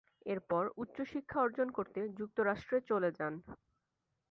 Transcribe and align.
এরপর 0.25 0.63
উচ্চ 0.77 0.97
শিক্ষা 1.11 1.37
অর্জন 1.41 1.67
করতে 1.77 1.99
যুক্তরাষ্ট্রে 2.19 2.77
চলে 2.89 3.09
যান। 3.17 3.33